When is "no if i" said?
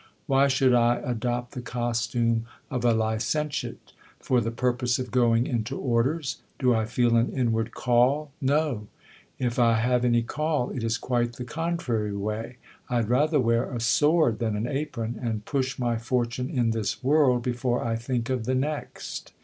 8.41-9.75